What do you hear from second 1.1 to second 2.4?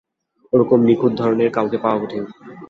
ধরনের কাউকে পাওয়া কঠিন।